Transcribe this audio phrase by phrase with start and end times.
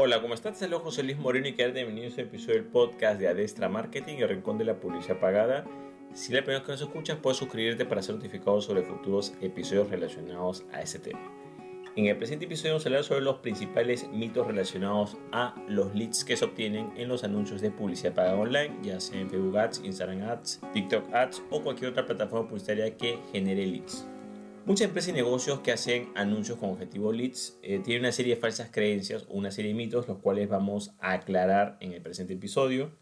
[0.00, 0.56] Hola, ¿cómo estás?
[0.56, 4.14] Saludos José Luis Moreno y que bienvenido a este episodio del podcast de Adestra Marketing
[4.18, 5.64] y el Rincón de la Publicidad Pagada.
[6.14, 9.90] Si la primera vez que nos escuchas, puedes suscribirte para ser notificado sobre futuros episodios
[9.90, 11.18] relacionados a ese tema.
[11.96, 16.24] En el presente episodio vamos a hablar sobre los principales mitos relacionados a los leads
[16.24, 19.82] que se obtienen en los anuncios de publicidad pagada online, ya sea en Facebook Ads,
[19.82, 24.06] Instagram Ads, TikTok Ads o cualquier otra plataforma publicitaria que genere leads.
[24.68, 28.40] Muchas empresas y negocios que hacen anuncios con objetivo leads eh, tienen una serie de
[28.42, 32.34] falsas creencias o una serie de mitos, los cuales vamos a aclarar en el presente
[32.34, 32.92] episodio.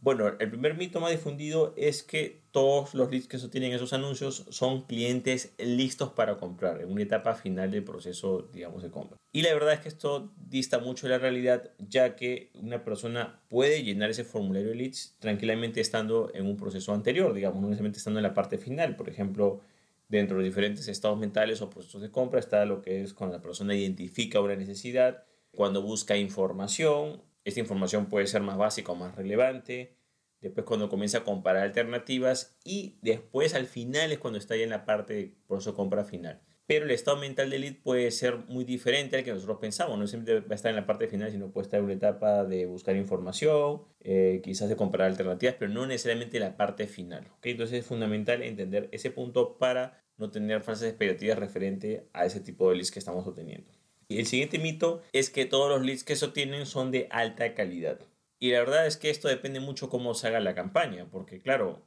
[0.00, 3.76] Bueno, el primer mito más difundido es que todos los leads que se obtienen en
[3.78, 8.90] esos anuncios son clientes listos para comprar en una etapa final del proceso, digamos, de
[8.92, 9.16] compra.
[9.32, 13.40] Y la verdad es que esto dista mucho de la realidad, ya que una persona
[13.48, 17.98] puede llenar ese formulario de leads tranquilamente estando en un proceso anterior, digamos, no necesariamente
[17.98, 18.94] estando en la parte final.
[18.94, 19.62] Por ejemplo,
[20.08, 23.42] Dentro de diferentes estados mentales o procesos de compra está lo que es cuando la
[23.42, 29.14] persona identifica una necesidad, cuando busca información, esta información puede ser más básica o más
[29.16, 29.98] relevante,
[30.40, 34.70] después cuando comienza a comparar alternativas y después al final es cuando está ya en
[34.70, 38.36] la parte de proceso de compra final pero el estado mental del lead puede ser
[38.46, 39.98] muy diferente al que nosotros pensamos.
[39.98, 42.44] No siempre va a estar en la parte final, sino puede estar en una etapa
[42.44, 47.26] de buscar información, eh, quizás de comprar alternativas, pero no necesariamente la parte final.
[47.38, 47.52] ¿okay?
[47.52, 52.68] Entonces es fundamental entender ese punto para no tener falsas expectativas referente a ese tipo
[52.68, 53.72] de leads que estamos obteniendo.
[54.06, 57.54] Y el siguiente mito es que todos los leads que se obtienen son de alta
[57.54, 57.98] calidad.
[58.38, 61.80] Y la verdad es que esto depende mucho cómo se haga la campaña, porque claro,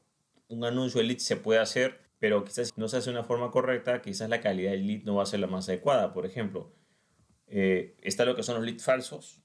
[0.48, 3.50] un anuncio de leads se puede hacer pero quizás no se hace de una forma
[3.50, 6.14] correcta, quizás la calidad del lead no va a ser la más adecuada.
[6.14, 6.72] Por ejemplo,
[7.48, 9.42] eh, está lo que son los leads falsos,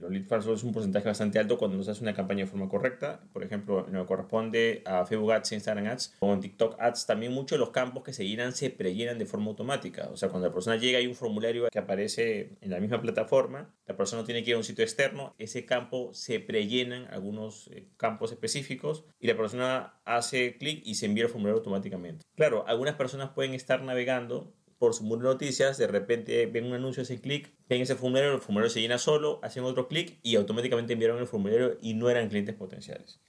[0.00, 2.50] los leads falsos es un porcentaje bastante alto cuando no se hace una campaña de
[2.50, 3.20] forma correcta.
[3.32, 7.58] Por ejemplo, que corresponde a Facebook Ads, Instagram Ads o en TikTok Ads, también muchos
[7.58, 10.08] de los campos que se llenan se prellenan de forma automática.
[10.12, 13.74] O sea, cuando la persona llega hay un formulario que aparece en la misma plataforma,
[13.86, 17.88] la persona tiene que ir a un sitio externo, ese campo se prellenan algunos eh,
[17.96, 22.24] campos específicos y la persona hace clic y se envía el formulario automáticamente.
[22.36, 26.72] Claro, algunas personas pueden estar navegando por su muro de noticias, de repente ven un
[26.72, 30.36] anuncio, ese clic, ven ese formulario, el formulario se llena solo, hacen otro clic y
[30.36, 33.20] automáticamente enviaron el formulario y no eran clientes potenciales.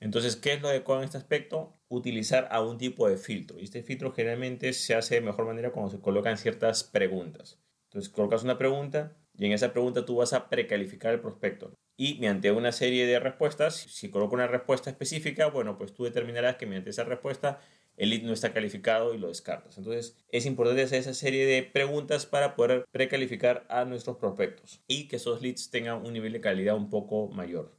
[0.00, 1.76] Entonces, ¿qué es lo adecuado en este aspecto?
[1.88, 3.58] Utilizar algún tipo de filtro.
[3.60, 7.60] Y este filtro generalmente se hace de mejor manera cuando se colocan ciertas preguntas.
[7.90, 11.74] Entonces, colocas una pregunta y en esa pregunta tú vas a precalificar el prospecto.
[11.98, 16.56] Y mediante una serie de respuestas, si coloco una respuesta específica, bueno, pues tú determinarás
[16.56, 17.60] que mediante esa respuesta
[17.96, 19.78] el lead no está calificado y lo descartas.
[19.78, 25.08] Entonces es importante hacer esa serie de preguntas para poder precalificar a nuestros prospectos y
[25.08, 27.74] que esos leads tengan un nivel de calidad un poco mayor.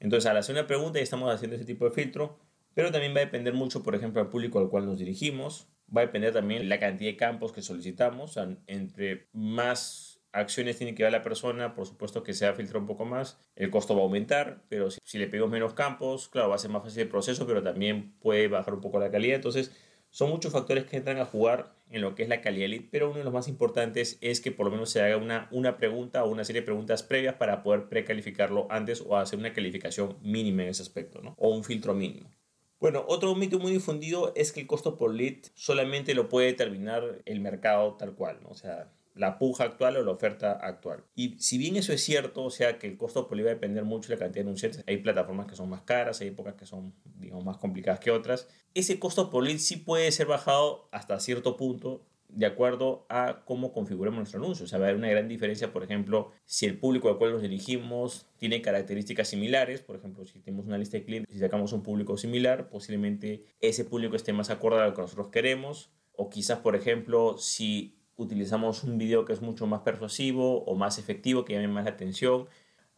[0.00, 2.38] Entonces al hacer una pregunta ya estamos haciendo ese tipo de filtro,
[2.74, 6.02] pero también va a depender mucho, por ejemplo, al público al cual nos dirigimos, va
[6.02, 11.12] a depender también la cantidad de campos que solicitamos, entre más acciones tiene que dar
[11.12, 14.04] la persona, por supuesto que se va a un poco más, el costo va a
[14.04, 17.46] aumentar, pero si, le pegamos menos campos, claro, va a ser más fácil el proceso,
[17.46, 19.36] pero también puede bajar un poco la calidad.
[19.36, 19.72] Entonces,
[20.10, 23.08] son muchos factores que entran a jugar en lo que es la calidad lead, pero
[23.08, 26.24] uno de los más importantes es que por lo menos se haga una, una pregunta
[26.24, 30.62] o una serie de preguntas previas para poder precalificarlo antes o hacer una calificación mínima
[30.62, 31.34] en ese aspecto, ¿no?
[31.38, 32.30] O un filtro mínimo.
[32.78, 37.22] Bueno, otro mito muy difundido es que el costo por lead solamente lo puede determinar
[37.24, 38.50] el mercado tal cual, ¿no?
[38.50, 41.04] O sea, la puja actual o la oferta actual.
[41.14, 43.84] Y si bien eso es cierto, o sea que el costo por va a depender
[43.84, 46.66] mucho de la cantidad de anunciantes, hay plataformas que son más caras, hay épocas que
[46.66, 51.18] son digamos, más complicadas que otras, ese costo por lead sí puede ser bajado hasta
[51.18, 54.64] cierto punto de acuerdo a cómo configuremos nuestro anuncio.
[54.64, 57.32] O sea, va a haber una gran diferencia, por ejemplo, si el público al cual
[57.32, 61.72] nos dirigimos tiene características similares, por ejemplo, si tenemos una lista de clientes y sacamos
[61.72, 65.90] un público similar, posiblemente ese público esté más acorde a lo que nosotros queremos.
[66.18, 70.98] O quizás, por ejemplo, si utilizamos un video que es mucho más persuasivo o más
[70.98, 72.48] efectivo, que llame más la atención.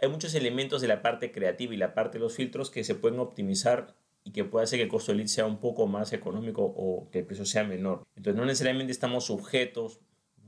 [0.00, 2.94] Hay muchos elementos de la parte creativa y la parte de los filtros que se
[2.94, 6.12] pueden optimizar y que puede hacer que el costo de lead sea un poco más
[6.12, 8.06] económico o que el precio sea menor.
[8.16, 10.00] Entonces no necesariamente estamos sujetos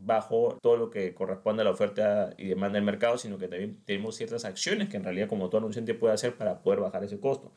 [0.02, 3.82] bajo todo lo que corresponde a la oferta y demanda del mercado, sino que también
[3.84, 7.20] tenemos ciertas acciones que en realidad como todo anunciante puede hacer para poder bajar ese
[7.20, 7.52] costo.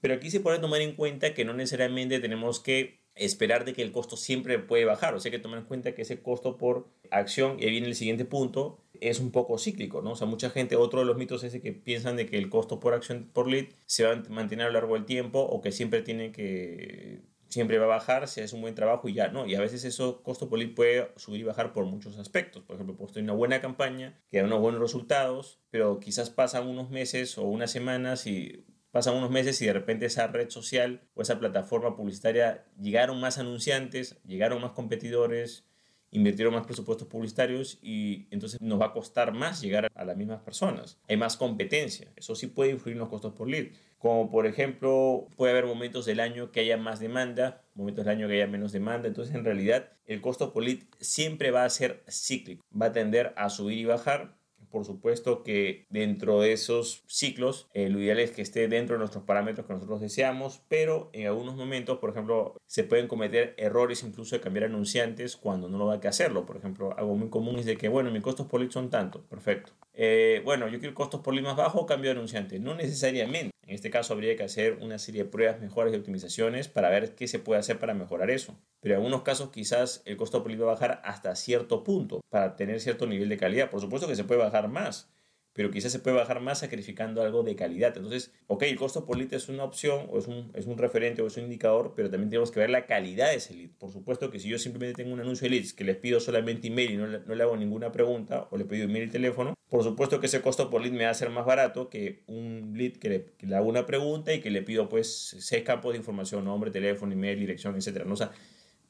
[0.00, 3.82] Pero aquí se puede tomar en cuenta que no necesariamente tenemos que esperar de que
[3.82, 5.14] el costo siempre puede bajar.
[5.14, 7.88] O sea, hay que tomar en cuenta que ese costo por acción, y ahí viene
[7.88, 10.12] el siguiente punto, es un poco cíclico, ¿no?
[10.12, 12.80] O sea, mucha gente, otro de los mitos es que piensan de que el costo
[12.80, 15.72] por acción por lead se va a mantener a lo largo del tiempo o que
[15.72, 17.20] siempre tiene que
[17.52, 19.44] siempre va a bajar si es un buen trabajo y ya no.
[19.46, 22.62] Y a veces eso costo por lead puede subir y bajar por muchos aspectos.
[22.62, 26.66] Por ejemplo, puedo tener una buena campaña que da unos buenos resultados, pero quizás pasan
[26.66, 31.00] unos meses o unas semanas y pasan unos meses y de repente esa red social
[31.14, 35.64] o esa plataforma publicitaria llegaron más anunciantes, llegaron más competidores
[36.12, 40.42] invirtieron más presupuestos publicitarios y entonces nos va a costar más llegar a las mismas
[40.42, 40.98] personas.
[41.08, 43.68] Hay más competencia, eso sí puede influir en los costos por lead.
[43.98, 48.28] Como por ejemplo, puede haber momentos del año que haya más demanda, momentos del año
[48.28, 52.04] que haya menos demanda, entonces en realidad el costo por lead siempre va a ser
[52.08, 54.36] cíclico, va a tender a subir y bajar
[54.72, 58.98] por supuesto que dentro de esos ciclos, eh, lo ideal es que esté dentro de
[58.98, 64.02] nuestros parámetros que nosotros deseamos, pero en algunos momentos, por ejemplo, se pueden cometer errores
[64.02, 66.46] incluso de cambiar anunciantes cuando no lo hay que hacerlo.
[66.46, 69.22] Por ejemplo, algo muy común es de que, bueno, mis costos por lead son tanto,
[69.22, 69.72] perfecto.
[69.94, 72.58] Eh, bueno, yo quiero costos por lead más bajo, cambio de anunciante.
[72.58, 73.52] No necesariamente.
[73.66, 77.14] En este caso habría que hacer una serie de pruebas, mejoras y optimizaciones para ver
[77.14, 78.58] qué se puede hacer para mejorar eso.
[78.80, 82.20] Pero en algunos casos quizás el costo por lead va a bajar hasta cierto punto
[82.28, 83.70] para tener cierto nivel de calidad.
[83.70, 85.12] Por supuesto que se puede bajar más,
[85.52, 87.96] pero quizás se puede bajar más sacrificando algo de calidad.
[87.96, 91.22] Entonces, ok, el costo por lead es una opción o es un, es un referente
[91.22, 93.70] o es un indicador, pero también tenemos que ver la calidad de ese lead.
[93.78, 96.68] Por supuesto que si yo simplemente tengo un anuncio de leads que les pido solamente
[96.68, 99.54] email y no le, no le hago ninguna pregunta o le pido email y teléfono,
[99.72, 102.74] por supuesto que ese costo por lead me va a ser más barato que un
[102.76, 106.44] lead que le, hago una pregunta y que le pido pues seis campos de información,
[106.44, 108.04] nombre, teléfono, email, dirección, etc.
[108.04, 108.12] ¿no?
[108.12, 108.32] O sea,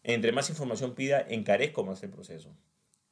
[0.03, 2.57] entre más información pida, encarezco más el proceso.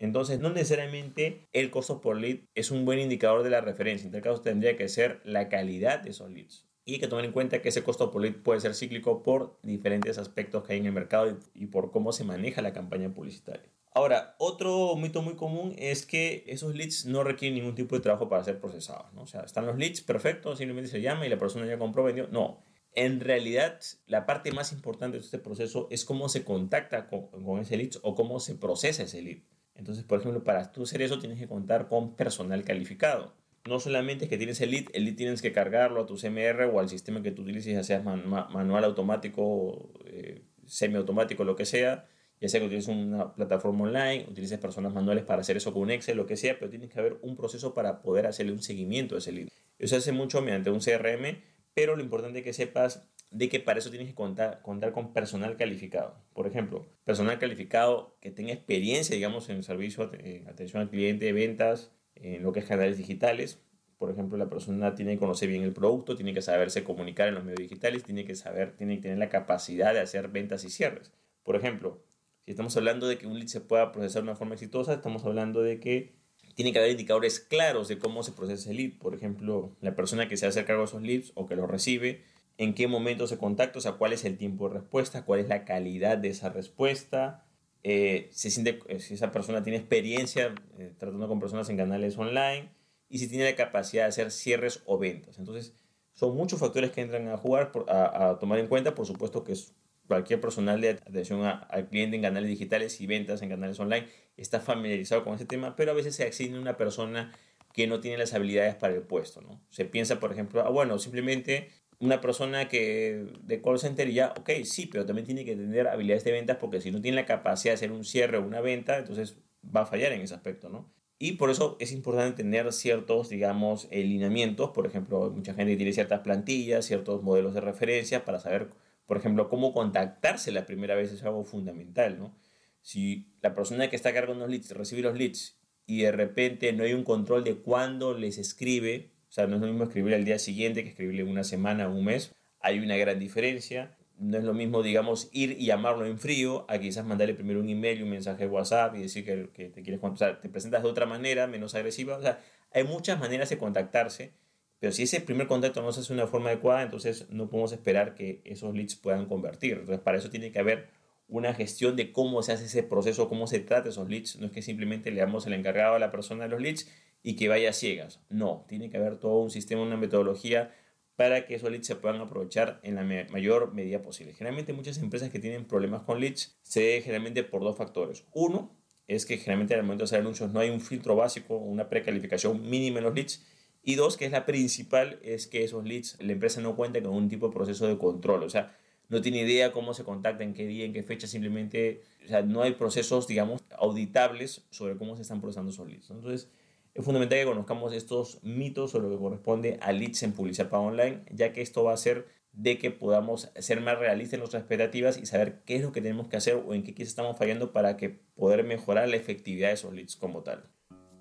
[0.00, 4.06] Entonces, no necesariamente el costo por lead es un buen indicador de la referencia.
[4.06, 6.66] En tal caso, tendría que ser la calidad de esos leads.
[6.84, 9.60] Y hay que tomar en cuenta que ese costo por lead puede ser cíclico por
[9.62, 13.70] diferentes aspectos que hay en el mercado y por cómo se maneja la campaña publicitaria.
[13.92, 18.28] Ahora, otro mito muy común es que esos leads no requieren ningún tipo de trabajo
[18.28, 19.12] para ser procesados.
[19.12, 19.22] ¿no?
[19.22, 22.28] O sea, están los leads, perfecto, simplemente se llama y la persona ya compró, vendió.
[22.28, 22.64] No,
[22.94, 27.60] en realidad, la parte más importante de este proceso es cómo se contacta con, con,
[27.60, 29.38] ese lead o cómo se procesa ese lead.
[29.80, 33.34] Entonces, por ejemplo, para tú hacer eso tienes que contar con personal calificado.
[33.66, 36.64] No solamente es que tienes el lead, el lead tienes que cargarlo a tu CMR
[36.64, 42.06] o al sistema que tú utilices, ya sea manual automático, eh, semiautomático, lo que sea,
[42.42, 45.90] ya sea que utilices una plataforma online, utilices personas manuales para hacer eso con un
[45.90, 49.14] Excel, lo que sea, pero tienes que haber un proceso para poder hacerle un seguimiento
[49.14, 49.48] a ese lead.
[49.78, 51.38] Eso se hace mucho mediante un CRM,
[51.72, 55.12] pero lo importante es que sepas de que para eso tienes que contar, contar con
[55.12, 56.16] personal calificado.
[56.34, 61.92] Por ejemplo, personal calificado que tenga experiencia, digamos, en servicio, en atención al cliente, ventas,
[62.16, 63.62] en lo que es canales digitales.
[63.98, 67.34] Por ejemplo, la persona tiene que conocer bien el producto, tiene que saberse comunicar en
[67.34, 70.70] los medios digitales, tiene que saber, tiene que tener la capacidad de hacer ventas y
[70.70, 71.12] cierres.
[71.44, 72.02] Por ejemplo,
[72.44, 75.24] si estamos hablando de que un lead se pueda procesar de una forma exitosa, estamos
[75.24, 76.14] hablando de que
[76.54, 78.98] tiene que haber indicadores claros de cómo se procesa el lead.
[78.98, 82.24] Por ejemplo, la persona que se hace cargo de esos leads o que los recibe
[82.60, 85.48] en qué momento se contacta, o sea, cuál es el tiempo de respuesta, cuál es
[85.48, 87.46] la calidad de esa respuesta,
[87.82, 92.18] eh, si, siente, eh, si esa persona tiene experiencia eh, tratando con personas en canales
[92.18, 92.68] online
[93.08, 95.38] y si tiene la capacidad de hacer cierres o ventas.
[95.38, 95.72] Entonces,
[96.12, 99.74] son muchos factores que entran a jugar, a, tomar en cuenta, por supuesto que es
[100.06, 104.60] cualquier personal de atención al cliente en canales digitales y ventas en canales online está
[104.60, 107.32] familiarizado con ese tema, pero a veces se accede a una persona
[107.72, 109.62] que no tiene las habilidades para el puesto, ¿no?
[109.70, 114.50] Se piensa, por ejemplo, ah, bueno, simplemente una persona que de call center ya, ok,
[114.64, 117.72] sí, pero también tiene que tener habilidades de ventas porque si no tiene la capacidad
[117.72, 120.90] de hacer un cierre o una venta, entonces va a fallar en ese aspecto, ¿no?
[121.18, 124.70] Y por eso es importante tener ciertos, digamos, lineamientos.
[124.70, 128.70] Por ejemplo, mucha gente tiene ciertas plantillas, ciertos modelos de referencia para saber,
[129.04, 132.34] por ejemplo, cómo contactarse la primera vez es algo fundamental, ¿no?
[132.80, 136.84] Si la persona que está cargando los leads recibe los leads y de repente no
[136.84, 140.24] hay un control de cuándo les escribe, o sea, no es lo mismo escribirle al
[140.24, 142.34] día siguiente que escribirle una semana o un mes.
[142.58, 143.96] Hay una gran diferencia.
[144.18, 147.68] No es lo mismo, digamos, ir y llamarlo en frío a quizás mandarle primero un
[147.68, 150.30] email, un mensaje de WhatsApp y decir que, que te quieres contactar.
[150.30, 152.16] O sea, te presentas de otra manera, menos agresiva.
[152.16, 152.40] O sea,
[152.72, 154.32] hay muchas maneras de contactarse.
[154.80, 157.70] Pero si ese primer contacto no se hace de una forma adecuada, entonces no podemos
[157.70, 159.74] esperar que esos leads puedan convertir.
[159.74, 160.88] Entonces, para eso tiene que haber
[161.28, 164.40] una gestión de cómo se hace ese proceso, cómo se trata esos leads.
[164.40, 166.90] No es que simplemente le damos el encargado a la persona de los leads
[167.22, 168.20] y que vaya ciegas.
[168.28, 170.74] No, tiene que haber todo un sistema, una metodología
[171.16, 174.32] para que esos leads se puedan aprovechar en la mayor medida posible.
[174.32, 178.24] Generalmente muchas empresas que tienen problemas con leads se deben generalmente por dos factores.
[178.32, 178.74] Uno
[179.06, 182.62] es que generalmente al momento de hacer anuncios no hay un filtro básico, una precalificación
[182.62, 183.44] mínima en los leads.
[183.82, 187.12] Y dos, que es la principal, es que esos leads, la empresa no cuenta con
[187.12, 188.42] un tipo de proceso de control.
[188.44, 188.76] O sea,
[189.10, 192.42] no tiene idea cómo se contacta, en qué día, en qué fecha, simplemente, o sea,
[192.42, 196.10] no hay procesos, digamos, auditables sobre cómo se están procesando esos leads.
[196.10, 196.48] Entonces,
[196.94, 200.82] es fundamental que conozcamos estos mitos o lo que corresponde a leads en publicidad para
[200.82, 204.62] online, ya que esto va a hacer de que podamos ser más realistas en nuestras
[204.62, 207.36] expectativas y saber qué es lo que tenemos que hacer o en qué quizás estamos
[207.36, 210.68] fallando para que poder mejorar la efectividad de esos leads como tal.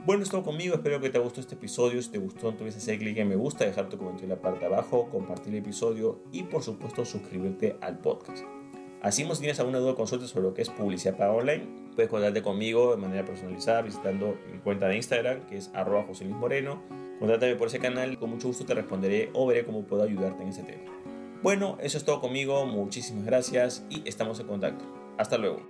[0.05, 2.01] Bueno, es todo conmigo, espero que te gustó este episodio.
[2.01, 4.61] Si te gustó, entonces hacer clic en me gusta, dejar tu comentario en la parte
[4.61, 8.58] de abajo, compartir el episodio y por supuesto suscribirte al podcast.
[9.01, 11.65] Así, si tienes alguna duda o consulta sobre lo que es publicidad paga online,
[11.95, 16.25] puedes contactarte conmigo de manera personalizada visitando mi cuenta de Instagram, que es arroba José
[16.25, 16.81] Luis Moreno.
[17.19, 20.43] Contáctame por ese canal y con mucho gusto te responderé o veré cómo puedo ayudarte
[20.43, 20.91] en ese tema.
[21.41, 24.85] Bueno, eso es todo conmigo, muchísimas gracias y estamos en contacto.
[25.17, 25.61] Hasta luego.